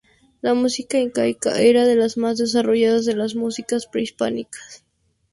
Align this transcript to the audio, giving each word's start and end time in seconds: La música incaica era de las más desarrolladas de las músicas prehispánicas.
La 0.41 0.55
música 0.55 0.97
incaica 0.99 1.51
era 1.61 1.85
de 1.85 1.95
las 1.95 2.17
más 2.17 2.39
desarrolladas 2.39 3.05
de 3.05 3.15
las 3.15 3.35
músicas 3.35 3.85
prehispánicas. 3.85 4.83